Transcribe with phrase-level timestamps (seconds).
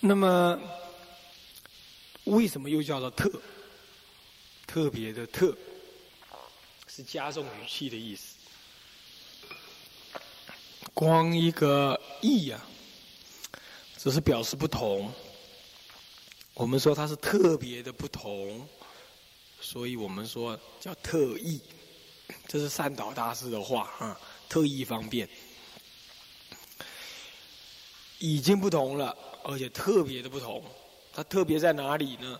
[0.00, 0.58] 那么，
[2.24, 3.30] 为什么又叫做特？
[4.66, 5.56] 特别的特，
[6.86, 8.36] 是加重语气的意思。
[10.94, 12.60] 光一个异呀，
[13.96, 15.12] 只是表示不同。
[16.54, 18.68] 我们说它是特别的不同，
[19.60, 21.60] 所以我们说叫特意。
[22.46, 25.28] 这是善导大师的话啊，特意方便，
[28.18, 29.16] 已经不同了，
[29.48, 30.62] 而且特别的不同。
[31.10, 32.38] 它特别在哪里呢？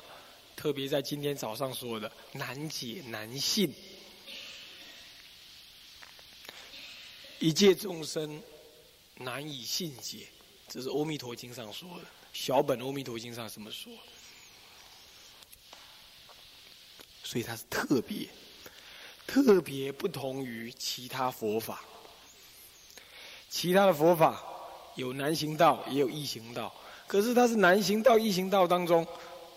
[0.54, 3.72] 特别在今天早上说的难解难信，
[7.38, 8.42] 一切众生
[9.14, 10.26] 难以信解，
[10.68, 12.04] 这是《阿弥陀经》上说的。
[12.32, 13.90] 小本《阿弥陀经》上这么说，
[17.24, 18.28] 所以它是特别，
[19.26, 21.82] 特别不同于其他佛法。
[23.48, 24.44] 其他的佛法
[24.96, 26.74] 有难行道，也有易行道，
[27.08, 29.04] 可是它是难行道、易行道当中。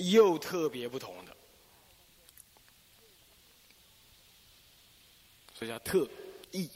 [0.09, 1.37] 又特别不同的，
[5.53, 6.09] 所以叫特
[6.49, 6.67] 异。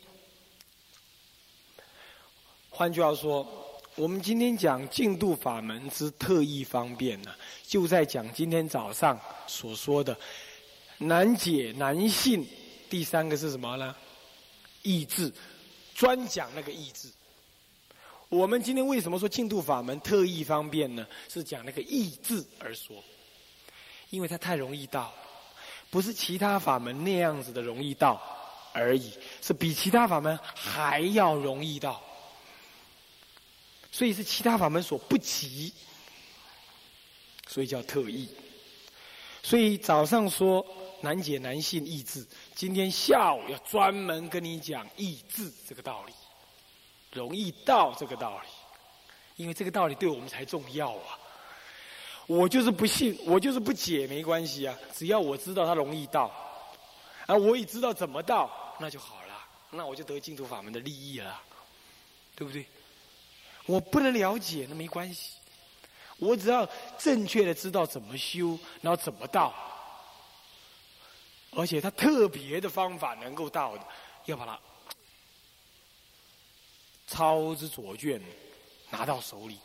[2.69, 3.43] 换句话说，
[3.95, 7.33] 我们今天讲净度法门之特异方便呢，
[7.65, 10.15] 就在讲今天早上所说的
[10.99, 12.47] 难解难信。
[12.91, 13.95] 第三个是什么呢？
[14.83, 15.33] 意志，
[15.95, 17.09] 专讲那个意志。
[18.35, 21.07] 我们今天为什么说净度法门特异方便呢？
[21.29, 23.01] 是讲那个意志而说。
[24.11, 25.13] 因为它太容易到，
[25.89, 28.21] 不是其他法门那样子的容易到
[28.71, 32.01] 而已，是比其他法门还要容易到，
[33.91, 35.73] 所以是其他法门所不及，
[37.47, 38.29] 所以叫特异。
[39.41, 40.65] 所以早上说
[41.01, 46.13] 难解难信意志，今天下午要专门跟你讲意志这个道理，
[47.15, 48.47] 容易到这个道理，
[49.37, 51.17] 因为这个道理对我们才重要啊。
[52.27, 54.77] 我就是不信，我就是不解，没关系啊。
[54.93, 56.29] 只要我知道它容易到，
[57.25, 59.47] 啊，我也知道怎么到，那就好了。
[59.71, 61.41] 那我就得净土法门的利益了，
[62.35, 62.65] 对不对？
[63.65, 65.37] 我不能了解，那没关系。
[66.17, 66.67] 我只要
[66.97, 69.53] 正确的知道怎么修，然后怎么到，
[71.51, 73.83] 而且他特别的方法能够到的，
[74.25, 74.59] 要把它
[77.07, 78.21] 抄之左卷
[78.89, 79.57] 拿到手里，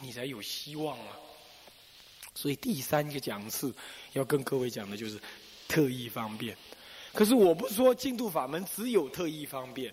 [0.00, 1.16] 你才有希望啊。
[2.34, 3.74] 所以第三个讲次
[4.12, 5.18] 要跟各位讲的就是
[5.68, 6.56] 特异方便。
[7.14, 9.92] 可是我不说净土法门只有特异方便，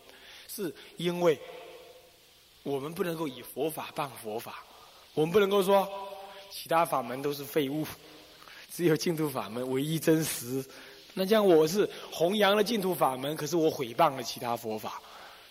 [0.49, 1.39] 是因为
[2.63, 4.61] 我们不能够以佛法办佛法，
[5.13, 5.87] 我们不能够说
[6.49, 7.87] 其他法门都是废物，
[8.69, 10.61] 只有净土法门唯一真实。
[11.13, 15.01] 那这样我是弘扬了净土法门，可是我毁谤了其他佛法，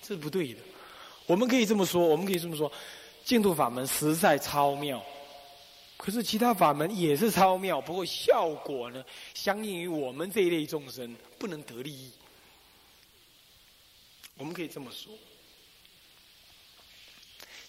[0.02, 0.60] 这是不对的。
[1.26, 2.70] 我们可以这么说，我们可以这么说，
[3.24, 5.02] 净土法门实在超妙。
[5.96, 12.10] 可是其他法门也是超妙，不过效果呢，相应于我们这一类众生不能得利益。
[14.36, 15.12] 我们可以这么说。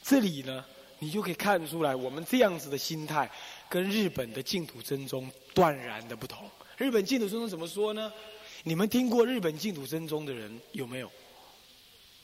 [0.02, 0.66] 这里呢，
[0.98, 3.30] 你就可以看出来，我们这样子的心态
[3.70, 6.50] 跟日本的净土真宗断然的不同。
[6.76, 8.12] 日本净土真宗怎么说呢？
[8.64, 11.12] 你们听过日本净土真宗的人有没有？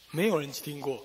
[0.10, 1.00] 没有人听过。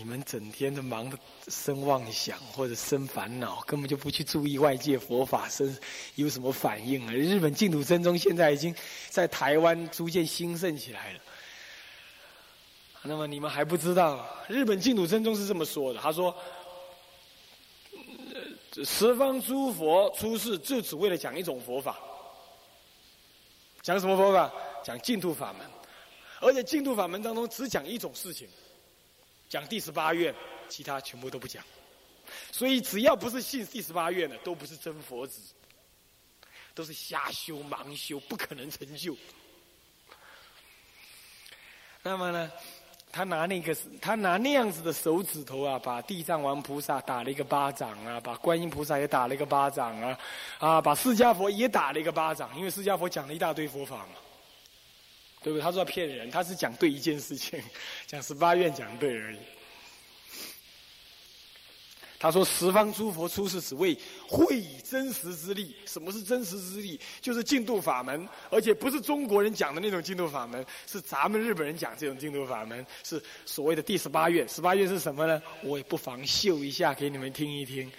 [0.00, 1.18] 你们整天都忙的
[1.48, 5.78] 生妄想或者生烦恼，根本就不去注意外界佛法生
[6.14, 7.12] 有什么反应啊！
[7.12, 8.74] 日本净土真宗现在已经
[9.10, 11.20] 在台湾逐渐兴盛起来了。
[13.02, 16.34] 那么你们还不知道，日本净土真宗是这么说的：他说，
[18.82, 21.98] 十方诸佛出世就只为了讲一种佛法，
[23.82, 24.50] 讲什么佛法？
[24.82, 25.66] 讲净土法门，
[26.40, 28.48] 而且净土法门当中只讲一种事情。
[29.50, 30.32] 讲第十八愿，
[30.68, 31.62] 其他全部都不讲。
[32.52, 35.40] 所以只要不是信第十八愿的，都不是真佛子，
[36.72, 39.16] 都是瞎修盲修，不可能成就。
[42.00, 42.50] 那么呢，
[43.10, 50.18] 他拿那个，他拿那样子的手指头啊，把地藏王菩萨打了一个巴掌啊，把观音菩萨也打了一个巴掌啊，
[50.60, 54.14] 啊，把释迦佛也打了一个巴掌，因为释迦佛讲了一大堆佛法嘛。
[55.42, 55.62] 对不对？
[55.62, 57.62] 他说骗人，他是讲对一件事情，
[58.06, 59.38] 讲十八愿讲对而已。
[62.22, 63.96] 他说十方诸佛出世只为
[64.28, 65.74] 会以真实之力。
[65.86, 67.00] 什么是真实之力？
[67.22, 74.46] 就是净土法门，而且不是中国人讲的那种净土法门，是咱们日本人讲这种净土法门，是所谓的第十八愿。
[74.46, 75.42] 十八愿是什么呢？
[75.62, 77.90] 我也不妨秀一下给你们听一听。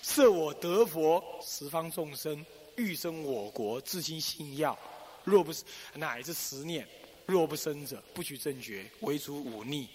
[0.00, 2.42] 设我得佛，十方众生
[2.76, 4.78] 欲生我国，自心信要。
[5.26, 5.64] 若不是
[5.94, 6.86] 乃至十念，
[7.26, 9.88] 若不生者，不取正觉，唯除忤逆，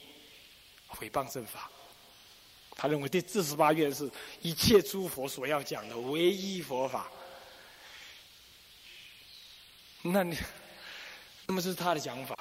[0.87, 1.71] 毁谤正法。
[2.75, 4.09] 他认为第四十八愿是
[4.41, 7.09] 一切诸佛所要讲的唯一佛法。
[10.01, 10.37] 那你，
[11.47, 12.37] 那么是他的讲法。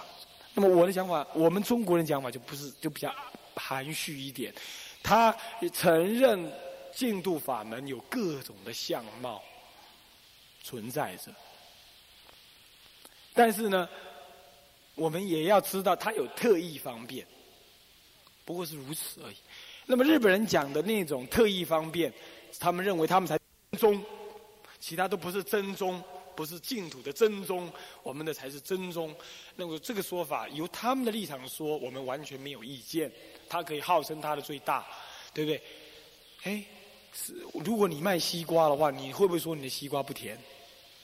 [0.54, 3.14] 那么我的讲法，我们中国人讲法就不是，就比较
[3.54, 4.52] 含蓄一点。
[5.02, 5.34] 他
[5.72, 6.52] 承认
[6.92, 9.40] 净土法门有各种的相貌
[10.62, 11.32] 存在着，
[13.34, 13.88] 但是呢，
[14.94, 17.26] 我们也要知道它有特异方便，
[18.44, 19.36] 不过是如此而已。
[19.86, 22.12] 那么日本人讲的那种特异方便，
[22.58, 23.38] 他们认为他们才
[23.78, 24.00] 宗，
[24.78, 26.02] 其他都不是真宗。
[26.36, 27.70] 不是净土的真宗，
[28.02, 29.14] 我们的才是真宗。
[29.56, 33.12] 那么这个说法，由他们的立场说，我们完全没有意见。
[33.46, 34.86] 他可以号称他的最大，
[35.34, 35.62] 对不对？
[36.44, 36.64] 哎，
[37.12, 40.38] 是如果你卖西瓜的话，你会不会说你的西瓜不甜？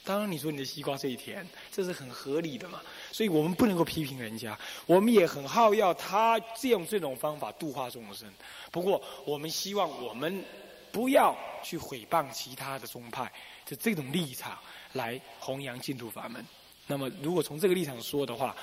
[0.07, 2.81] 当然，你说你的西瓜最甜，这是很合理的嘛。
[3.13, 8.33] 所以我们不能够批评人家，我们也很好要他用这种方法度化众生。
[8.71, 10.45] 不过，我们希望我们
[10.93, 13.31] 不要去毁谤其他的宗派，
[13.67, 14.57] 就这种立场。
[14.93, 16.43] 来弘扬净土法门。
[16.87, 18.57] 那么，如果从这个立场说的话，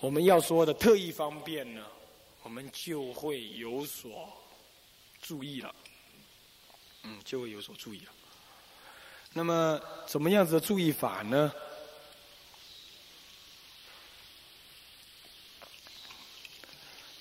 [0.00, 1.86] 我们要说的特异方便呢，
[2.42, 4.28] 我们就会有所
[5.22, 5.72] 注意了。
[7.04, 8.10] 嗯，就会有所注意了。
[9.36, 11.52] 那么，怎么样子的注意法呢？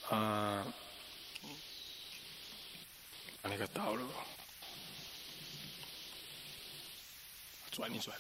[0.10, 0.66] 啊，
[3.44, 4.10] 那个道路。
[7.70, 8.18] 转一转，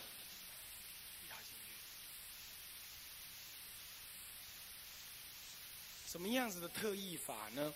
[6.05, 7.73] 什么样子的特异法呢？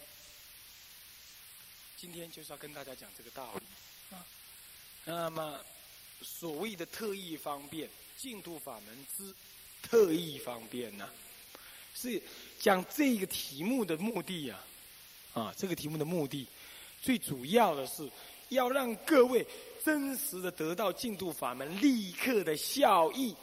[1.96, 3.66] 今天就是要跟大家讲这个道理
[4.14, 4.26] 啊。
[5.06, 5.64] 那么，
[6.22, 9.34] 所谓的特异方便，净土法门之
[9.82, 11.10] 特异方便呢，
[11.96, 12.22] 是
[12.60, 14.60] 讲这个题目的目的呀。
[15.34, 16.48] 啊，这个题目的目的，
[17.02, 18.10] 最主要的是
[18.50, 19.46] 要让各位。
[19.82, 23.34] 真实的得到净土法门立刻的效益，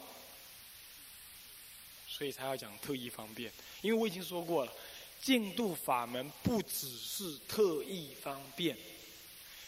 [2.07, 3.51] 所以才要讲特异方便。
[3.81, 4.71] 因为我已经说过了，
[5.19, 8.77] 净土法门不只是特异方便，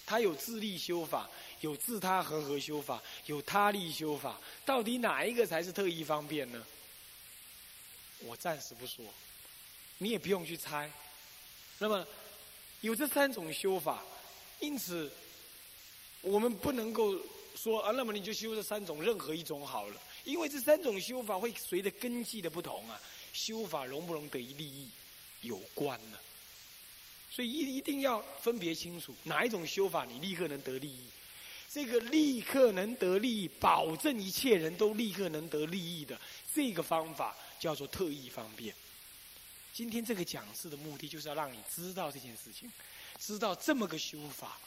[0.09, 1.29] 它有自力修法，
[1.61, 4.41] 有自他和合修法，有他力修法。
[4.65, 6.65] 到底哪一个才是特异方便呢？
[8.21, 9.05] 我暂时不说，
[9.99, 10.91] 你也不用去猜。
[11.77, 12.03] 那么
[12.81, 14.03] 有这三种修法，
[14.59, 15.11] 因此。
[16.21, 17.15] 我们不能够
[17.55, 22.99] 说啊，那么你就修这三种任何一种好了，因为这三种修法会随着根基的不同啊，
[23.31, 24.89] 修法容不容得利益
[25.43, 26.17] 有关呢。
[27.29, 31.05] 所以一一定要分别清楚哪一种修法你立刻能得利益，
[31.69, 36.19] 这个立刻能得利益，保证一切人都立刻能得利益的
[36.53, 38.73] 这个方法叫做特异方便。
[39.71, 42.69] 今天这个讲示的目的就是要让你知道这件事情，
[43.19, 44.57] 知道这么个修法。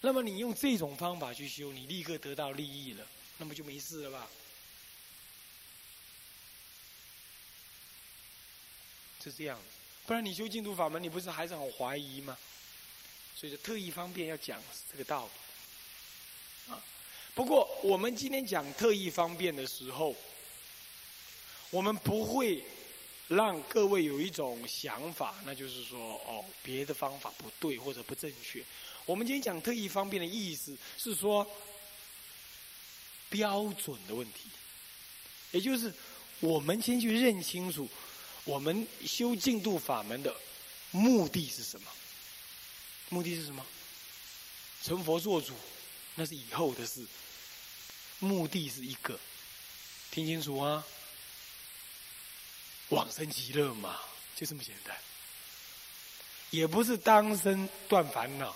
[0.00, 3.04] 那么你用这种方法去修，你立刻得到利益了，
[3.38, 4.28] 那么就没事了吧？
[9.22, 9.60] 是这样，
[10.08, 12.34] 不然你修净土法门，你不是还是很怀疑吗？
[13.36, 14.58] 所以说特意方便要讲
[14.90, 15.28] 这个道
[16.66, 16.72] 理。
[16.72, 16.82] 啊，
[17.34, 20.16] 不过我们今天讲特意方便的时候，
[21.68, 22.64] 我们不会
[23.28, 28.64] 让各位有一种想法，那就是说哦，别的方法不对或者不正确。
[29.04, 31.46] 我们今天讲特异方便的意思是说
[33.28, 34.48] 标准的问题，
[35.50, 35.92] 也就是
[36.40, 37.86] 我们先去认清楚
[38.44, 40.34] 我们修净土法门的
[40.90, 41.90] 目的是什么？
[43.08, 43.64] 目的是什么？
[44.82, 45.54] 成佛做主
[46.14, 47.06] 那是以后的事，
[48.18, 49.18] 目的是一个，
[50.10, 50.84] 听清楚啊！
[52.88, 53.98] 往生极乐嘛，
[54.34, 54.96] 就这么简单，
[56.50, 58.54] 也不是当生断烦恼。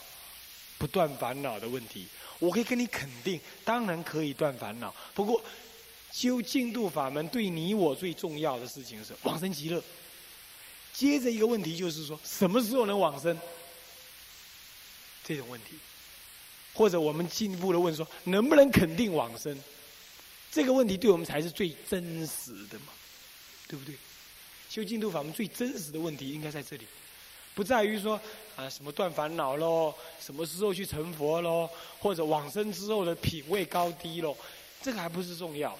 [0.79, 2.09] 不断烦恼的问题，
[2.41, 4.93] 我可以跟你肯定，当然可以断烦恼。
[5.15, 5.41] 不过，
[6.13, 9.83] 修净土法门对你我最重要的事情是往生极乐。
[10.93, 13.37] 接着一个问题就是说，什么时候能往生？
[15.25, 15.77] 这种问题，
[16.75, 19.59] 或者我们进一步的问说，能不能肯定往生？
[20.51, 22.93] 这个问题对我们才是最真实的嘛，
[23.67, 23.95] 对不对？
[24.69, 26.87] 修净土法门最真实的问题应该在这里。
[27.55, 28.21] 不在于说
[28.57, 34.37] 啊什么断烦恼喽，什么时候去成佛喽，或者往生之后的品位高低喽，
[34.83, 35.79] 这个还不是重要的。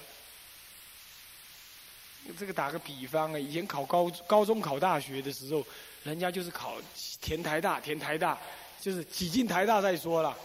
[2.37, 5.65] 这个打个比方啊，以前考高高中考大学的时候，
[6.03, 6.77] 人家就是考
[7.21, 8.37] 填台大，填台大
[8.79, 10.37] 就是挤进台大再说了，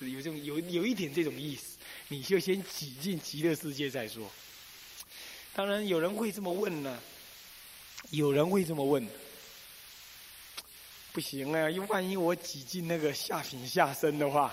[0.00, 1.76] 有这种有有一点这种意思，
[2.08, 4.30] 你就先挤进极乐世界再说。
[5.54, 6.98] 当然有人会这么问呢，
[8.10, 9.06] 有人会这么问。
[11.12, 11.70] 不行啊！
[11.70, 14.52] 因为万一我挤进那个下品下身的话，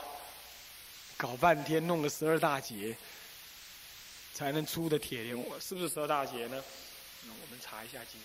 [1.17, 2.95] 搞半天弄个十二大节，
[4.33, 6.63] 才能出的铁莲，我是不是十二大节呢？
[7.25, 8.19] 那我们查一下经。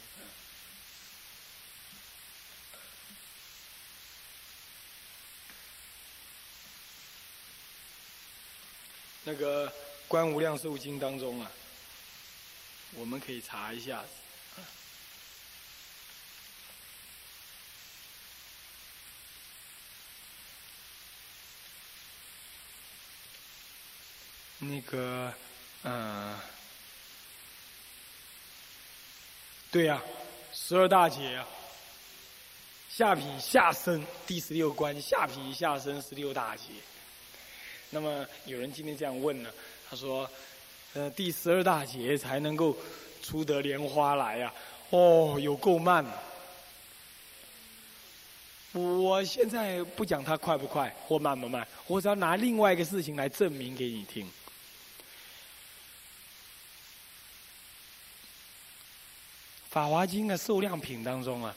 [9.25, 9.69] 那个
[10.07, 11.51] 《观无量寿经》当中啊，
[12.93, 14.05] 我们可以查一下。
[24.59, 25.35] 那个，
[25.89, 26.35] 嗯，
[29.71, 30.03] 对呀，
[30.53, 31.47] 十二大劫啊，
[32.91, 36.65] 下品下生第十六关，下品下生十六大劫。
[37.91, 39.51] 那么有人今天这样问呢？
[39.89, 40.29] 他说
[40.95, 42.77] ：“呃，第十二大劫才能够
[43.23, 44.53] 出得莲花来呀？
[44.91, 46.05] 哦，有够慢。
[48.73, 54.29] 我现在不讲它快不快或慢不慢，我只要拿另外一个事情来证明给你听。
[59.77, 61.55] 法华经的受量品当中啊，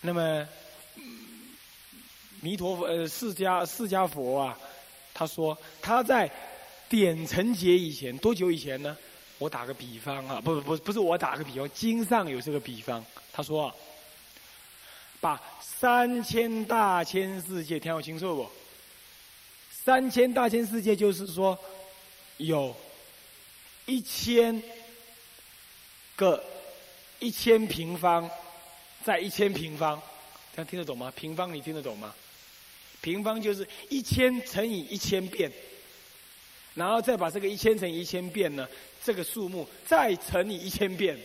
[0.00, 0.44] 那么
[2.40, 4.58] 弥陀佛呃释迦释迦佛啊。”
[5.14, 6.28] 他说他在
[6.88, 8.96] 点成劫以前多久以前呢？
[9.38, 13.04] 我打个比方啊，不不不不是我打个比方，经上有这个比方。
[13.32, 13.72] 他说，
[15.20, 18.50] 把三千大千世界听我清楚不？
[19.70, 21.56] 三千大千世界就是说
[22.38, 22.74] 有
[23.86, 24.60] 一千
[26.16, 26.42] 个
[27.20, 28.28] 一千平方，
[29.04, 30.00] 在一千平方，
[30.52, 31.12] 这样听得懂吗？
[31.14, 32.12] 平方你听得懂吗？
[33.00, 35.50] 平方就是一千乘以一千遍，
[36.74, 38.68] 然后再把这个一千乘以一千遍呢，
[39.02, 41.18] 这个数目再乘以一千遍，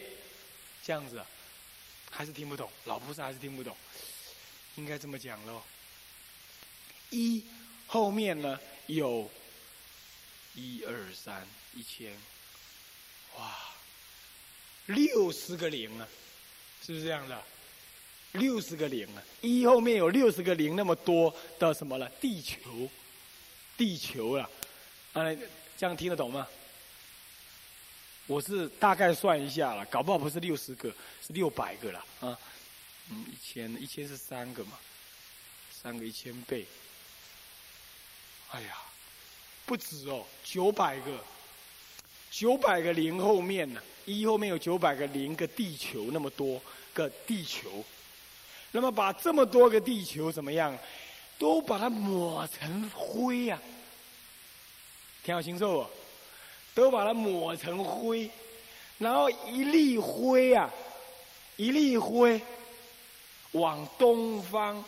[0.84, 1.22] 这样子，
[2.10, 3.76] 还是听不懂，老菩萨还是听不懂，
[4.76, 5.62] 应该这么讲喽。
[7.10, 7.44] 一
[7.88, 9.30] 后面呢有，
[10.54, 12.14] 一二三一千，
[13.38, 13.75] 哇，
[14.88, 16.08] 六十个零啊，
[16.86, 17.42] 是不是这样的？
[18.34, 22.10] 六十个零啊，一后面有六十个零那么多的什么了？
[22.22, 22.90] 地球，
[23.78, 24.50] 地球了，
[25.14, 25.24] 啊，
[25.78, 26.48] 这样听得懂吗？
[28.28, 30.94] 我是大概算一下了，搞不好不是六十个，
[31.26, 32.38] 是六百个了啊。
[33.10, 34.80] 嗯，一千一千是三个嘛，
[35.72, 36.66] 三个一千倍。
[38.52, 38.78] 哎呀，
[39.66, 41.24] 不止哦，九百个，
[42.32, 46.62] 九百个零后面呢，一后面有九百个零个地球那么多
[46.94, 47.84] 个地球。
[48.72, 50.78] 那么把这么多个地球怎么样，
[51.40, 53.58] 都把它抹成灰呀？
[55.24, 55.86] 听好清楚，
[56.74, 58.30] 都把它抹成灰，
[58.98, 60.70] 然后一粒灰啊，
[61.56, 62.42] 一粒灰
[63.54, 64.84] 往东方，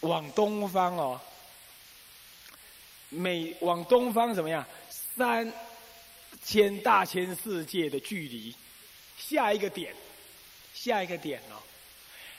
[0.00, 1.20] 往东方哦，
[3.10, 4.64] 每往东方怎么样？
[4.88, 5.52] 三
[6.46, 8.54] 千大千世界的距离，
[9.18, 9.92] 下一个点，
[10.72, 11.58] 下一个点哦。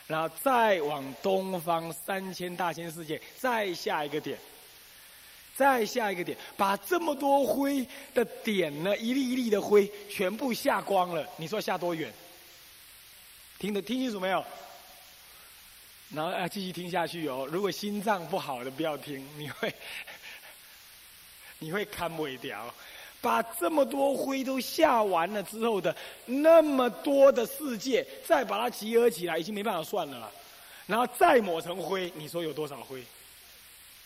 [0.07, 4.39] 然后再往东方三千大千世界，再下一个点，
[5.53, 11.27] 再下一个点，把这么多灰的点呢，一粒一粒的灰全部下光了。
[11.35, 12.09] 你说下多远？
[13.59, 14.41] 听得听清楚没有？
[16.11, 17.45] 然后啊，继续听下去哦。
[17.51, 19.73] 如果心脏不好的不要听，你会
[21.59, 22.73] 你会看不掉。
[23.21, 25.95] 把这么多灰都下完了之后的
[26.25, 30.31] 那么多的世界，再把它集合起来，已经没办法算了。
[30.85, 33.03] 然后再抹成灰，你说有多少灰？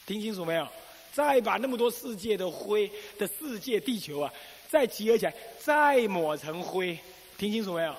[0.06, 0.68] 听清楚没有？
[1.14, 2.90] 再把那么多世界的灰
[3.20, 4.34] 的世界地球啊，
[4.70, 6.98] 再集合起来，再抹成灰，
[7.38, 7.94] 听清楚没有？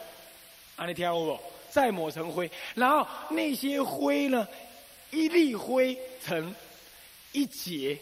[0.76, 1.40] 啊，你听我？
[1.70, 4.46] 再抹成灰，然后那些灰呢，
[5.10, 6.54] 一粒灰成
[7.32, 7.98] 一节。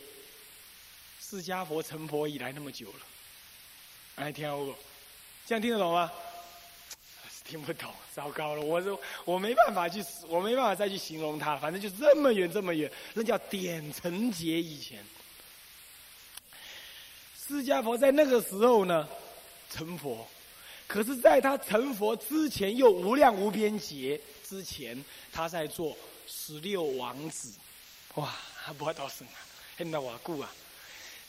[1.31, 2.99] 释迦佛成佛以来那么久了，
[4.17, 4.75] 哎，听不？
[5.47, 6.11] 这样听得懂吗？
[7.47, 8.61] 听不懂，糟糕了！
[8.61, 11.57] 我说我没办法去，我没办法再去形容他。
[11.57, 15.05] 反正就这么远，这么远，那叫点成劫以前。
[17.47, 19.09] 释迦佛在那个时候呢
[19.71, 20.27] 成佛，
[20.89, 25.97] 可是在他成佛之前，又无量无边劫之前，他在做
[26.27, 27.53] 十六王子。
[28.17, 28.35] 哇，
[28.77, 29.39] 不会到生啊，
[29.77, 30.53] 很那瓦固啊。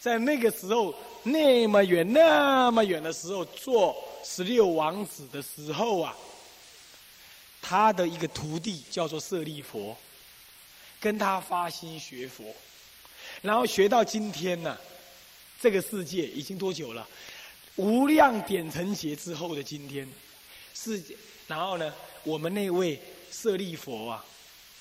[0.01, 6.17] 在那个时候，那么远、那么远的时候，做十六王子的时候啊，
[7.61, 9.95] 他的一个徒弟叫做舍利佛，
[10.99, 12.43] 跟他发心学佛，
[13.43, 14.75] 然后学到今天呢，
[15.59, 17.07] 这个世界已经多久了？
[17.75, 20.11] 无量点成劫之后的今天，
[20.73, 21.15] 世界，
[21.45, 21.93] 然后呢，
[22.23, 22.99] 我们那位
[23.31, 24.25] 舍利佛啊，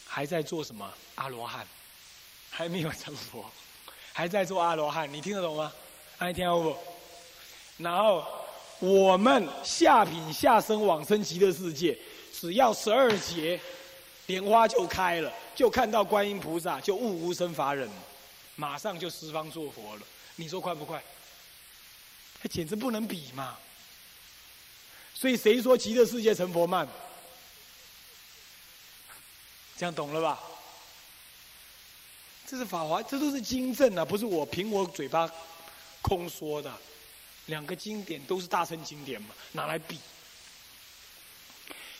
[0.06, 0.90] 还在做什么？
[1.16, 1.66] 阿罗汉，
[2.48, 3.44] 还没有成佛，
[4.12, 5.72] 还在做阿罗汉，你听得懂吗？
[6.18, 6.76] 爱听不？
[7.78, 8.24] 然后
[8.78, 11.98] 我们下品下生往生极乐世界，
[12.32, 13.58] 只要十二劫，
[14.26, 17.88] 莲花就开了，就看到观音菩萨，就悟无生法忍，
[18.56, 20.02] 马上就十方做佛了。
[20.36, 21.02] 你说快不快？
[22.42, 23.56] 它简直不能比嘛！
[25.14, 26.88] 所以谁说极乐世界成佛慢？
[29.76, 30.40] 这样懂了吧？
[32.50, 35.30] 这是法华，这都是经证啊，不是我凭我嘴巴
[36.02, 36.76] 空说的。
[37.46, 40.00] 两个经典都是大乘经典嘛，拿来比。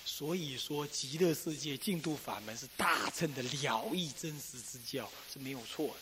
[0.05, 5.95] 所以说极乐世界净土法门是大乘的了义真实之教是没有错的。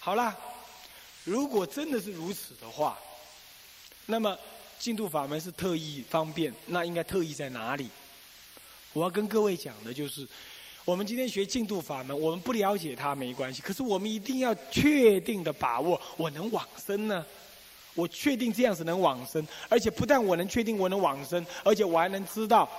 [0.00, 0.36] 好了。
[1.22, 2.96] 如果真的是如此的话，
[4.06, 4.36] 那么
[4.78, 7.88] 净土法门是特意方便，那应该特意在哪里？
[8.92, 10.26] 我要跟各位讲的就是，
[10.86, 17.26] 我们今天学净土法门，我们不了解它没关系，可是我们一定要确定的把握，我能往生呢？
[17.94, 22.70] 我确定这样子能往生，而且不但我能确定我能往生，而且我还能知道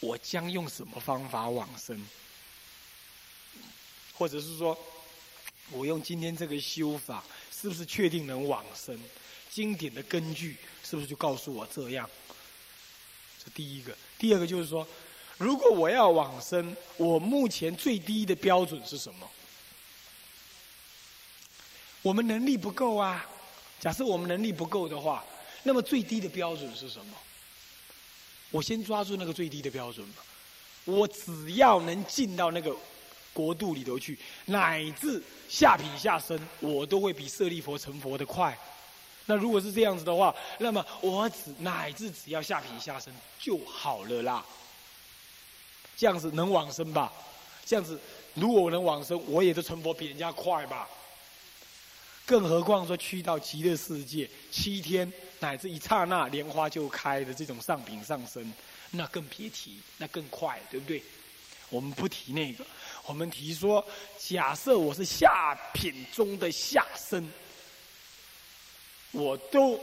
[0.00, 2.06] 我将用什么方法往生，
[4.14, 4.78] 或者是说。
[5.70, 9.00] 我用今天这个修法，是不是确定能往生？
[9.48, 12.10] 经典的根据是不是就告诉我这样？
[13.42, 13.96] 这第一个。
[14.18, 14.86] 第二个就是说，
[15.42, 19.28] 如果我要往生，我目前最低的标准是什么？
[22.00, 23.26] 我们能力不够啊。
[23.80, 25.24] 假设我们能力不够的话，
[25.64, 27.16] 那么最低的标准是什么？
[28.52, 30.22] 我先抓住那个最低的标准吧。
[30.84, 32.74] 我只要能进到那个。
[33.34, 38.54] 国度里头去，乃至下品下生，我都会比舍利佛成佛的快。
[39.24, 44.44] 那如果是这样子的话，那么我只乃至只要下品下生就好了啦。
[46.02, 47.12] 这样子能往生吧？
[47.64, 47.96] 这样子
[48.34, 50.88] 如果我能往生，我也都成佛比人家快吧？
[52.26, 58.52] 更何况说去到极乐世界七天乃至一刹那莲花就开的这种上品上生，
[58.90, 61.00] 那更别提，那更快，对不对？
[61.68, 62.66] 我们不提那个。
[63.06, 63.86] 我们提说，
[64.18, 67.30] 假设我是下品中的下生，
[69.12, 69.78] 我都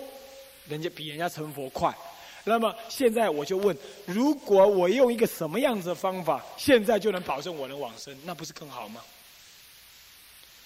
[0.67, 1.97] 人家比人家成佛快。
[2.43, 9.01] 那么现在我就问：如果我用一个什么样子的方法，现在就能保证我能往生，那不是更好吗？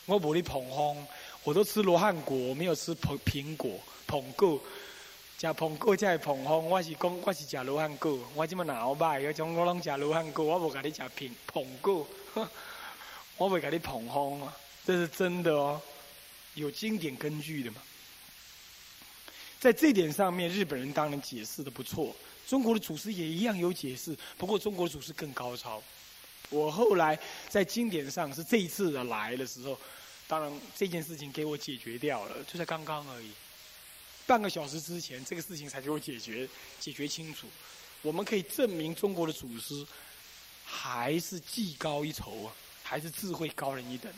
[0.05, 1.05] 我不你捧红，
[1.43, 3.71] 我都吃罗汉果，没有吃苹苹果
[4.05, 4.59] 捧果。
[5.37, 12.07] 假捧果才会膨风，我是讲我是假罗汉果，我这么脑歹，有种我拢假罗汉果，我无甲你食苹捧果，
[13.37, 14.55] 我袂甲你捧风啊，
[14.85, 15.81] 这是真的哦，
[16.53, 17.81] 有经典根据的嘛。
[19.63, 22.13] 在这点上面，日本人当然解释的不错，
[22.45, 25.81] 中国的祖师也一样有解释，不过中国祖师更高超。
[26.49, 29.79] 我后来在经典上是这一次的来的时候，
[30.27, 33.31] 当然这件事情给我解决掉了，就在刚刚而已。
[34.27, 36.45] 半个小时之前，这个事情才给我解决
[36.77, 37.47] 解决清楚。
[38.01, 39.87] 我们可以证明中国的祖师
[40.65, 44.11] 还是技高一筹啊，还是智慧高人一等。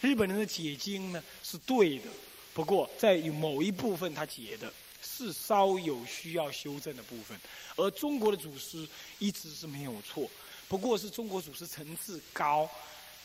[0.00, 2.06] 日本人的解经呢是对的，
[2.52, 7.38] 不过在某一部分他解的是稍有需要修正的部分，
[7.76, 8.86] 而中国的祖师
[9.18, 10.28] 一直是没有错，
[10.68, 12.68] 不过是中国祖师层次高，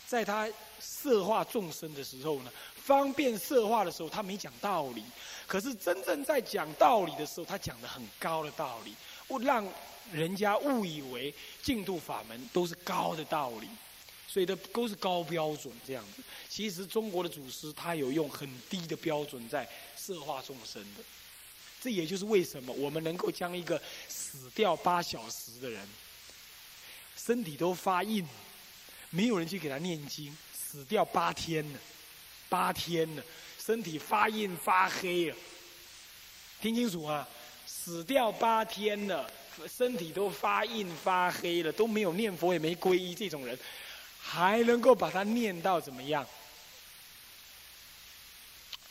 [0.07, 0.47] 在他
[0.79, 2.51] 色化众生的时候呢。
[2.85, 5.01] 方便色化的时候，他没讲道理；
[5.47, 8.93] 可是真正在讲道理的时候，他讲的很高的道理，
[9.29, 9.67] 误让
[10.11, 11.33] 人家误以为
[11.63, 13.67] 净土法门都是高的道理，
[14.35, 16.21] 所以都都是高标准这样子。
[16.49, 21.03] 其实中国的祖师他有用很低的标准在色化众生的，
[21.81, 25.87] 这也就是为什么我们能够将一个死掉八小时的人，
[27.15, 28.27] 身体都发硬，
[29.09, 31.79] 没有人去给他念经，死掉八天了。
[32.49, 33.23] 八天了，
[33.57, 35.35] 身体发硬发黑了，
[36.61, 37.25] 听清楚啊！
[37.65, 39.29] 死掉八天了，
[39.67, 43.57] 身体都发硬发黑了，都没有念佛也没皈依，这种人
[44.27, 46.25] 还能够把它念到怎么样？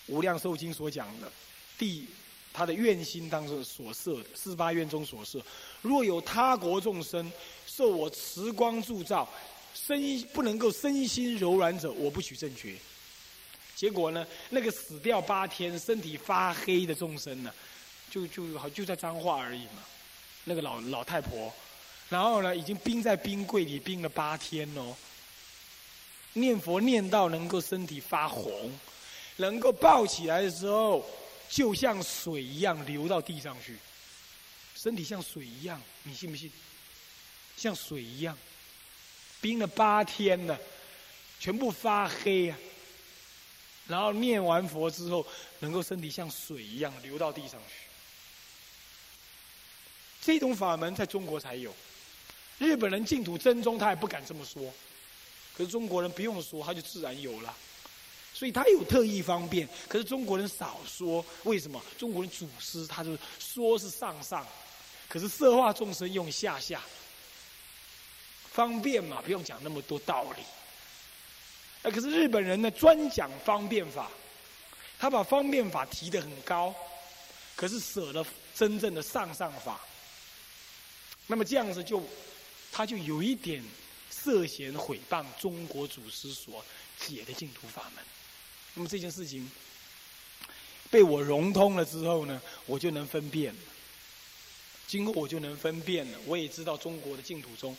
[0.07, 1.31] 无量寿经所讲的，
[1.77, 2.07] 第
[2.53, 5.43] 他的愿心当中所设的四八愿中所设，
[5.83, 7.33] 若有他国众生
[7.67, 9.29] 受我慈光铸造，
[9.75, 12.77] 身不能够身心柔软者，我不许正觉。
[13.75, 17.53] 结果呢，那个死掉八天、身体发黑的众生呢，
[18.09, 19.83] 就就好就在脏话而已嘛。
[20.45, 21.53] 那个老老太婆，
[22.09, 24.95] 然后呢，已经冰在冰柜里冰了八天哦。
[26.35, 28.79] 念佛念到能够身体发红，
[29.37, 31.05] 能够抱起来的时候，
[31.49, 33.77] 就像水一样流到地上去，
[34.75, 36.51] 身体像水一样，你信不信？
[37.57, 38.37] 像水一样，
[39.41, 40.59] 冰了八天了，
[41.39, 42.59] 全部发黑啊。
[43.87, 45.25] 然后念完佛之后，
[45.61, 47.87] 能够身体像水一样流到地上去。
[50.21, 51.73] 这种法门在中国才有，
[52.59, 54.73] 日本人净土真宗他也不敢这么说，
[55.57, 57.55] 可是中国人不用说，他就自然有了。
[58.33, 61.81] 所以他有特异方便，可是中国人少说，为什么？
[61.97, 64.45] 中国人祖师他就说是上上，
[65.09, 66.83] 可是色化众生用下下，
[68.51, 70.43] 方便嘛，不用讲那么多道理。
[71.83, 74.11] 那，可是日本人呢，专讲方便法，
[74.99, 76.75] 他把方便法提得很高，
[77.55, 79.81] 可是舍了真正的上上法。
[81.29, 82.03] 那么这样子就，
[82.73, 83.63] 他就有一点
[84.25, 86.65] 涉嫌毁谤中国祖师所
[86.99, 88.03] 解的净土法门。
[88.73, 89.51] 那么这件事情
[90.91, 93.61] 被我融通了之后呢，我就能分辨了。
[94.87, 97.77] 今后我就能分辨了，我也知道中国的净土宗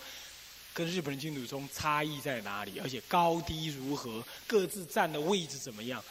[0.73, 6.03] 跟日本的净土宗差异在哪里，而且高低如何，各自站的位置怎么样，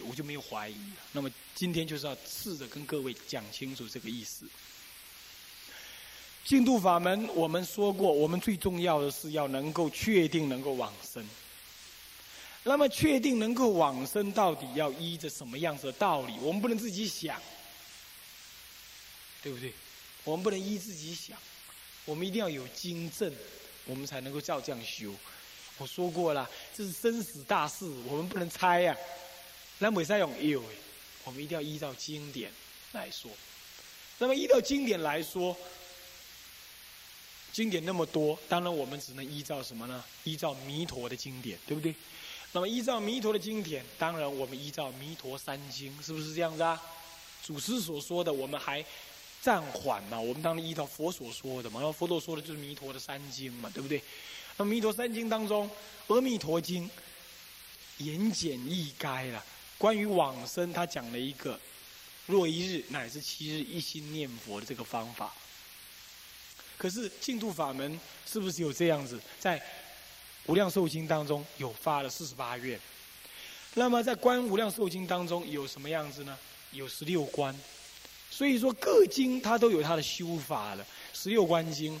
[0.00, 0.96] 我就没有怀疑了。
[1.12, 4.44] 那么今天就是要试着跟各位讲清楚这个意思。
[6.48, 11.22] 净土法门，我们说过，我们最重要的是要能够确定能够往生。
[12.62, 16.38] 那么，确定能够往生，到底要依着什么样子的道理？
[16.40, 17.38] 我们不能自己想，
[19.42, 19.74] 对不对？
[20.24, 21.36] 我们不能依自己想，
[22.06, 23.30] 我们一定要有经证，
[23.84, 25.14] 我们才能够照这样修。
[25.76, 28.96] 我说过了，这是生死大事，我们不能猜呀。
[29.78, 30.64] 那么，再用有，
[31.24, 32.50] 我们一定要依照经典
[32.92, 33.30] 来说。
[34.16, 35.54] 那么，依照经典来说。
[37.58, 40.04] 经典那么多，当然我们只能依照什么呢？
[40.22, 41.92] 依照弥陀的经典，对不对？
[42.52, 46.80] 那么依照弥陀的经典，当然我们依照弥陀三经，是不是这样子啊？
[47.42, 48.84] 祖师所说的，我们还
[49.42, 50.20] 暂缓嘛？
[50.20, 51.80] 我们当然依照佛所说的嘛。
[51.80, 54.00] 然后佛陀说的就是弥陀的三经嘛，对不对？
[54.56, 55.68] 那弥陀三经当中，
[56.14, 56.88] 《阿弥陀经》
[57.96, 59.44] 言简意赅了。
[59.76, 61.58] 关于往生，他讲了一个
[62.26, 65.34] 若一日乃至七日一心念佛的这个方法。
[66.78, 69.20] 可是净土法门是不是有这样子？
[69.38, 69.60] 在
[70.46, 72.80] 无量寿经当中有发了四十八愿。
[73.74, 76.38] 那么在观无量寿经当中有什么样子呢？
[76.70, 77.54] 有十六观。
[78.30, 80.86] 所以说各经它都有它的修法了。
[81.12, 82.00] 十六观经，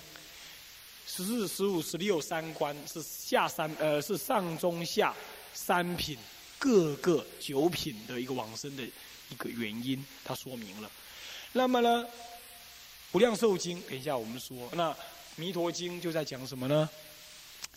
[1.06, 5.14] 十四、十五、十六三观是下三呃是上中下
[5.52, 6.16] 三品
[6.58, 10.90] 各个九品的一个往生的一个原因，它说明了。
[11.52, 12.06] 那么呢？
[13.12, 14.56] 无量寿经，等一下我们说。
[14.72, 14.94] 那
[15.36, 16.88] 弥陀经就在讲什么呢？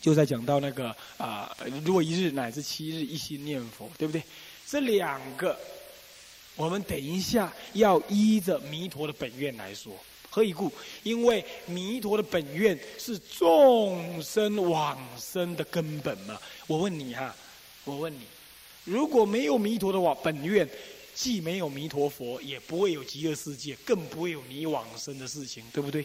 [0.02, 4.22] 就在讲到那个啊，若一日乃至七日一心念佛，对不对？
[4.68, 5.58] 这两个，
[6.56, 9.94] 我们等一下要依着弥陀的本愿来说。
[10.30, 10.72] 何以故？
[11.04, 16.38] 因为弥陀的本愿是众生往生的根本嘛。
[16.68, 17.34] 我问你哈，
[17.86, 18.22] 我问你，
[18.84, 20.68] 如果没有弥陀的往本愿？
[21.22, 26.04] 既没有弥陀佛，也不会有极乐世界，更不会有你往生的事情，对不对？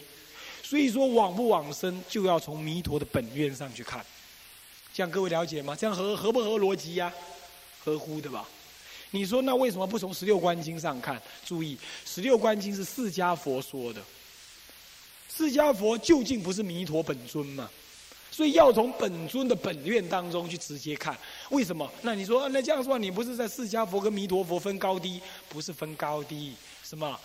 [0.62, 4.04] 所以说往不往生，就要从弥陀的本愿上去看。
[4.92, 5.74] 这样各位了解吗？
[5.74, 7.10] 这样合合不合逻辑呀？
[7.82, 8.46] 合乎的吧？
[9.10, 11.18] 你说那为什么不从十六观经上看？
[11.46, 14.02] 注意，十六观经是释迦佛说的，
[15.34, 17.70] 释迦佛究竟不是弥陀本尊吗？
[18.30, 21.16] 所以要从本尊的本愿当中去直接看，
[21.50, 21.90] 为什么？
[22.02, 25.20] 那你说，那这样说，你不是在释迦佛跟弥陀佛分高低？
[25.48, 27.18] 不是分高低，什么？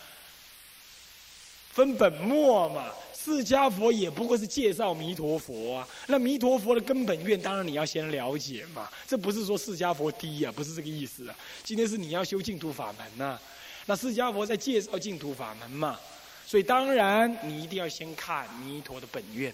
[1.72, 2.86] 分本末嘛。
[3.24, 5.88] 释迦佛也不过是介绍弥陀佛啊。
[6.08, 8.90] 那弥陀佛的根本愿，当然你要先了解嘛。
[9.08, 11.36] 这不是说释迦佛低啊，不是这个意思啊。
[11.64, 13.40] 今天是你要修净土法门呐，
[13.86, 16.00] 那释迦佛在介绍净土法门嘛。
[16.48, 19.54] 所以当然你一定要先看弥陀的本愿。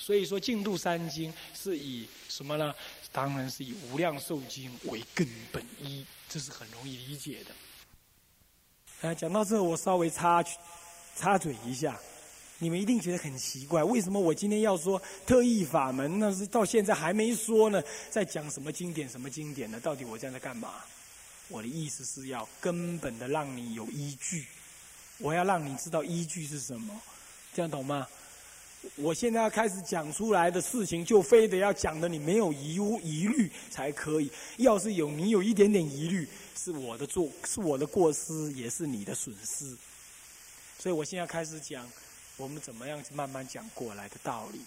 [0.00, 2.74] 所以说，净土三经是以什么呢？
[3.12, 9.08] 当然是以无量寿经为根本一，这是很容易理解的。
[9.08, 10.42] 啊，讲到这，我稍微插
[11.16, 12.00] 插嘴一下，
[12.58, 16.18] 你们一定觉得很奇怪，为什么我今天要说特异法门？
[16.18, 19.06] 那是到现在还没说呢，在讲什么经典？
[19.06, 19.78] 什么经典呢？
[19.80, 20.76] 到底我这样在干嘛？
[21.48, 24.46] 我的意思是要根本的让你有依据，
[25.18, 26.98] 我要让你知道依据是什么，
[27.52, 28.06] 这样懂吗？
[28.96, 34.30] 我现在要开始讲出来的事情，就非得要讲的你没有疑疑虑才可以。
[34.56, 39.76] 要是有你有一点点疑虑，是我的做，是我的过失，也是你的损失。
[40.78, 41.86] 所以我现在开始讲，
[42.38, 44.60] 我们怎么样去慢慢讲过来的道理。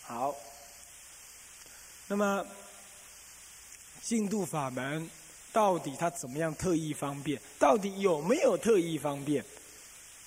[0.00, 0.34] 好，
[2.06, 2.46] 那么
[4.02, 5.08] 进度法门
[5.52, 7.38] 到底它怎么样特异方便？
[7.58, 9.44] 到底有没有特异方便？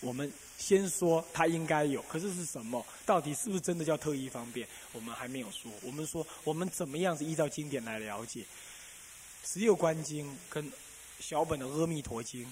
[0.01, 0.31] 我们。
[0.61, 2.85] 先说它应该有，可是是什么？
[3.03, 4.67] 到底是不是真的叫特异方便？
[4.93, 5.71] 我们还没有说。
[5.81, 8.41] 我们说我们怎么样是依照经典来了解
[9.43, 10.71] 《十六观经》跟
[11.19, 12.45] 小本的《阿弥陀经》，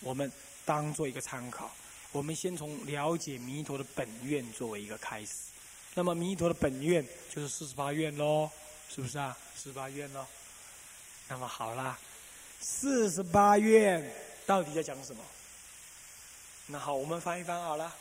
[0.00, 0.30] 我们
[0.64, 1.70] 当做一个参考。
[2.12, 5.32] 我们先从了解弥陀的本愿作为一个开始。
[5.92, 8.48] 那么弥陀的本愿就是四十八愿喽，
[8.88, 9.36] 是不是啊？
[9.56, 10.24] 四十八愿喽。
[11.28, 11.98] 那么好啦，
[12.60, 14.08] 四十八愿
[14.46, 15.22] 到底在讲什么？
[16.66, 17.94] 那好，我们翻一翻好了，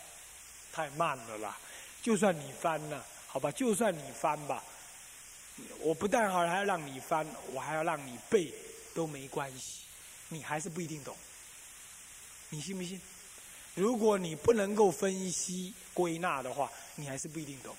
[0.72, 1.58] 太慢了啦。
[2.02, 4.64] 就算你翻了，好吧，就算你翻吧，
[5.80, 8.54] 我不但好还要让你翻，我还要让你背，
[8.94, 9.82] 都没关系，
[10.30, 11.16] 你还是不一定懂。
[12.50, 13.00] 你信不信？
[13.74, 17.76] 如果你不能够分析归纳的话，你还是不一定懂。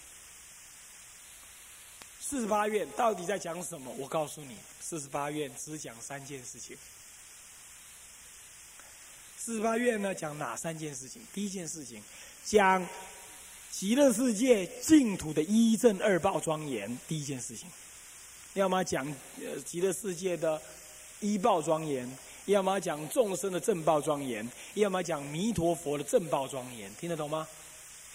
[2.21, 3.91] 四十八愿到底在讲什么？
[3.93, 6.77] 我告诉你，四十八愿只讲三件事情。
[9.47, 11.21] 四十八愿呢，讲哪三件事情？
[11.33, 12.03] 第一件事情，
[12.45, 12.85] 讲
[13.71, 16.99] 极乐世界净土的一正二报庄严。
[17.07, 17.71] 第一件事情，
[18.55, 19.07] 要么讲
[19.39, 20.61] 呃极乐世界的
[21.21, 22.11] 一报庄严，
[22.47, 26.93] 要么讲众生的正报庄严，要么讲弥陀佛的正报庄严。
[26.97, 27.47] 听得懂吗？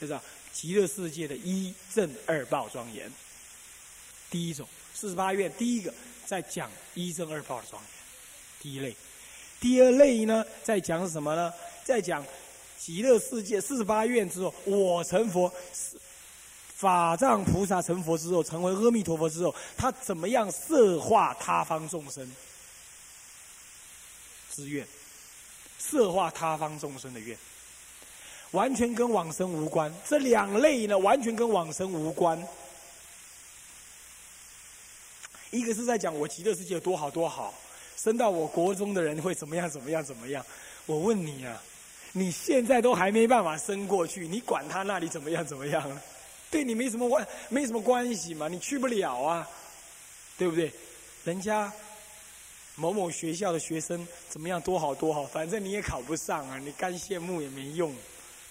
[0.01, 0.19] 就是
[0.51, 3.09] 极乐世界的一正二报庄严。
[4.29, 5.93] 第一种四十八愿，第一个
[6.25, 7.91] 在讲一正二报的庄严，
[8.61, 8.93] 第一类。
[9.61, 11.53] 第二类呢，在讲什么呢？
[11.83, 12.25] 在讲
[12.79, 15.53] 极乐世界四十八愿之后，我成佛，
[16.75, 22.29] 法藏菩萨成佛之后，成为阿弥陀佛之后，他怎么样摄化他方众生
[24.51, 24.85] 之愿？
[25.77, 27.37] 摄化他方众生的愿，
[28.51, 29.93] 完全跟往生无关。
[30.07, 32.43] 这两类呢，完全跟往生无关。
[35.51, 37.53] 一个是在讲我极乐世界有多好多好。
[38.01, 39.69] 升到我国中的人会怎么样？
[39.69, 40.03] 怎么样？
[40.03, 40.43] 怎么样？
[40.87, 41.61] 我问你啊，
[42.13, 45.45] 你现在都还没办法升过去，你管他那里怎么样？
[45.45, 46.01] 怎么样？
[46.49, 49.47] 对你没什么关，没什么关系嘛，你去不了啊，
[50.35, 50.71] 对不对？
[51.25, 51.71] 人家
[52.73, 54.59] 某某学校的学生怎么样？
[54.59, 57.95] 多好多好，反正你也考不上啊，你干羡慕也没用，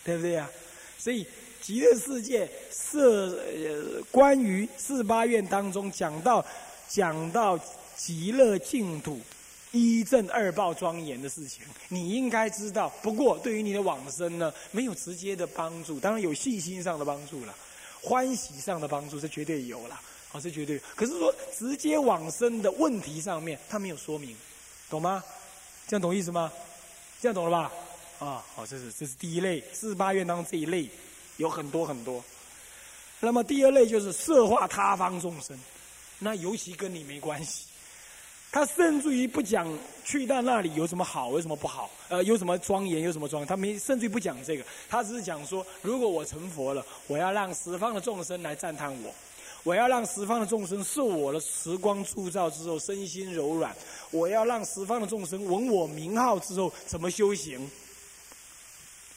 [0.04, 0.48] 对不对啊？
[0.96, 1.26] 所以
[1.60, 6.46] 极乐世界是关于四八愿当中讲到
[6.88, 7.58] 讲到
[7.96, 9.18] 极乐净土。
[9.72, 12.88] 一正二报庄严的事情，你应该知道。
[13.02, 16.00] 不过，对于你的往生呢，没有直接的帮助。
[16.00, 17.54] 当然有信心上的帮助了，
[18.02, 20.00] 欢喜上的帮助是绝对有了，
[20.32, 20.80] 哦，是绝对。
[20.96, 24.36] 可是说直接往生的问题上面，他没有说明，
[24.88, 25.22] 懂吗？
[25.86, 26.50] 这样懂意思吗？
[27.20, 27.72] 这样懂了吧？
[28.18, 30.88] 啊，好，这是这是第一类四十八愿当中这一类
[31.36, 32.24] 有很多很多。
[33.20, 35.56] 那么第二类就是色化他方众生，
[36.18, 37.66] 那尤其跟你没关系。
[38.52, 39.66] 他甚至于不讲
[40.04, 49.14] 去到那里有什么好，有什么不好，呃，有什么庄严，有什么庄，他没甚至于不讲这个，他只是讲说，如果我成佛了，我要让十方的众生来赞叹我，
[49.62, 53.72] 我要让十方的众生受我的时光铸造之后身心柔软，
[54.10, 57.70] 我要让十方的众生闻我名号之后怎么修行？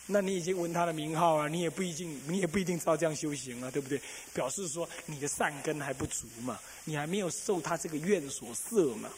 [0.08, 4.02] 那你已经闻他的名号了，你也不一定，你也不一定知道这样修行啊，对不对？
[4.34, 9.10] 表示说你的善根还不足嘛，你还没有受他这个愿所摄嘛。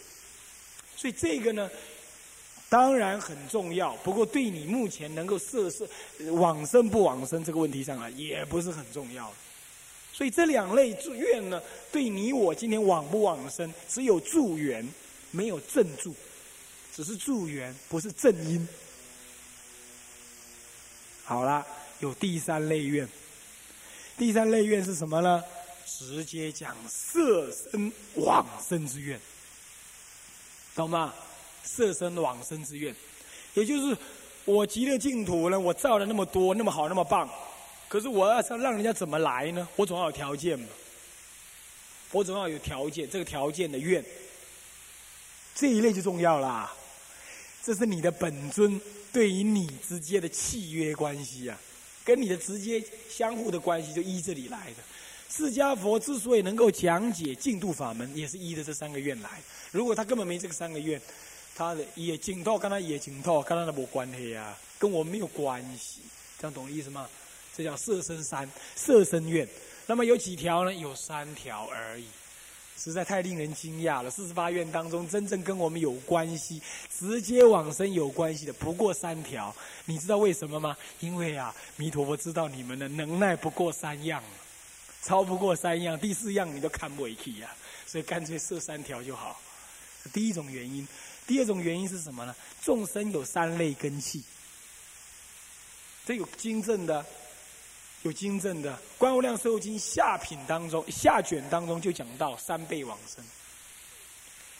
[0.95, 1.67] 所以这个呢，
[2.69, 5.87] 当然很重要，不过对你目前能够摄摄
[6.33, 9.33] 往生不往生这个问题上啊，也不是很重要。
[10.13, 11.59] 所以这两类愿呢，
[11.91, 14.87] 对你我今天往不往生，只有助缘，
[15.31, 16.15] 没有正助，
[16.95, 18.65] 只是助缘，不是正因。
[21.25, 21.65] 好了，
[21.99, 23.07] 有第三类愿。
[24.17, 25.43] 第三类愿是什么呢？
[25.85, 29.19] 直接讲色身往生之愿，
[30.75, 31.13] 懂吗？
[31.63, 32.95] 色身往生之愿，
[33.55, 33.97] 也就是
[34.45, 37.29] 我极乐净土呢，我造了那么多，那么好，那么棒，
[37.87, 39.67] 可是我要让人家怎么来呢？
[39.75, 40.67] 我总要有条件嘛。
[42.11, 44.03] 我总要有条件，这个条件的愿，
[45.53, 46.71] 这一类就重要啦。
[47.63, 48.79] 这是你的本尊。
[49.15, 51.57] 对于你之间的契约关系啊，
[52.03, 54.83] 跟你的直接相互的关系就依这里来的。
[55.29, 59.41] 释迦佛之所以能够讲解净土法门，也是依着这三个愿来。
[59.71, 61.01] 如果他根本没这个三个愿，
[61.55, 66.01] 他的也净土跟他也净土，跟他那没关系啊，跟我没有关系。
[66.37, 67.07] 这样懂意思吗？
[67.55, 69.47] 这叫色身三色身愿。
[69.87, 70.73] 那么有几条呢？
[70.73, 72.03] 有三条而已。
[72.77, 74.11] 实在太令人惊讶了！
[74.11, 76.61] 四十八愿当中，真正跟我们有关系、
[76.93, 79.55] 直接往生有关系的，不过三条。
[79.85, 80.75] 你知道为什么吗？
[80.99, 84.21] 因为啊，弥陀佛知道你们的能耐不过三样，
[85.01, 87.49] 超不过三样，第四样你都看不回去呀，
[87.85, 89.39] 所以干脆设三条就好。
[90.13, 90.87] 第一种原因，
[91.25, 92.35] 第二种原因是什么呢？
[92.61, 94.23] 众生有三类根器，
[96.05, 97.05] 这有经证的，
[98.05, 98.71] 有经证的。
[98.99, 103.23] 《观无量寿经》下品当中下卷当中就讲到三倍往生。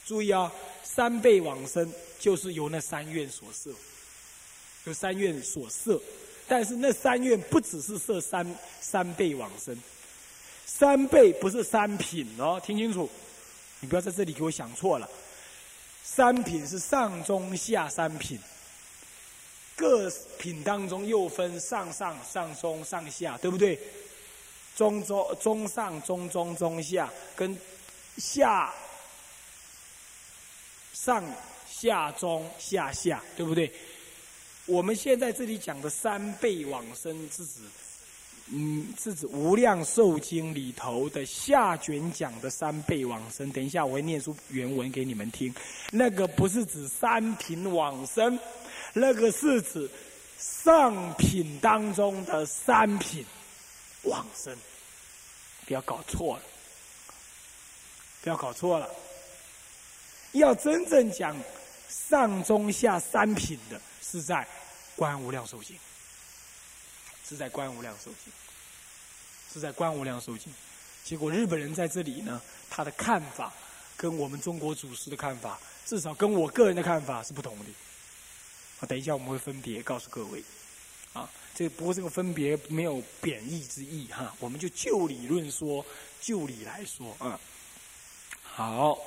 [0.04, 0.52] 注意啊，
[0.84, 3.70] 三倍往生就是由那三愿所设，
[4.86, 6.02] 由三愿所设。
[6.48, 9.76] 但是那三愿不只是设三三倍往生，
[10.66, 13.10] 三倍不是三品哦，听清楚，
[13.80, 15.10] 你不要在这里给我想错了。
[16.04, 18.40] 三品是上中下三品，
[19.76, 20.10] 各
[20.40, 23.78] 品当中又分上上上中上下，对不对？
[24.76, 27.58] 中中中上中中中下跟
[28.18, 28.74] 下
[30.94, 31.24] 上
[31.70, 33.72] 下中下下，对不对？
[34.66, 37.62] 我们现在这里讲的三倍往生是指，
[38.48, 43.50] 嗯，是指《无量寿经》里头的下卷讲的三倍往生。
[43.52, 45.54] 等一下我会念出原文给你们听。
[45.92, 48.38] 那个不是指三品往生，
[48.96, 49.88] 那个是指
[50.40, 53.24] 上品当中的三品
[54.04, 54.58] 往生。
[55.68, 56.44] 不要搞错了，
[58.22, 58.90] 不要搞错了。
[60.32, 61.36] 要真正讲
[61.88, 63.80] 上中下三品的。
[64.08, 64.36] 是在
[64.96, 65.76] 《观无量寿经》，
[67.28, 68.32] 是在《观无量寿经》，
[69.54, 70.54] 是在《观无量寿经》。
[71.04, 73.52] 结果日本人在这里呢，他的看法
[73.98, 77.66] 跟我们中国祖师的看法，至少跟我个人的看法是不同的。
[78.80, 80.44] 啊，等一下我们会分别告诉各位。
[81.14, 85.86] 啊，这不过这个分别没有贬义之意哈，我们就就理论说，
[86.20, 87.40] 就理来说啊。
[88.44, 88.98] 好，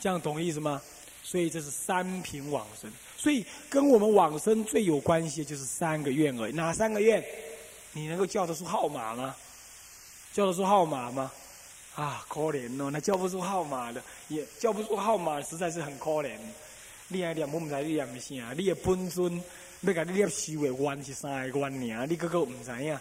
[0.00, 0.80] 这样懂意思吗？
[1.22, 2.90] 所以这是三品往生。
[3.16, 6.52] 所以跟我们往生最有关系的就是三个愿而已。
[6.52, 7.22] 哪三个愿？
[7.92, 9.36] 你能够叫得出号码吗？
[10.32, 11.30] 叫得出号码吗？
[11.96, 12.88] 啊，可怜哦！
[12.90, 16.38] 那叫不出号码的，也叫不出号码，实在是很可怜。
[17.12, 18.52] 你爱念，我唔知你念啥。
[18.56, 19.42] 你的本尊
[19.80, 22.96] 要甲你念修的愿是三个愿尔，你个个唔知影。